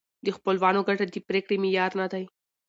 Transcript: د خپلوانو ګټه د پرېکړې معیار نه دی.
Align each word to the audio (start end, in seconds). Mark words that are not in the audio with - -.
د 0.25 0.27
خپلوانو 0.37 0.85
ګټه 0.87 1.05
د 1.07 1.15
پرېکړې 1.27 1.57
معیار 1.63 1.91
نه 1.99 2.07
دی. 2.13 2.23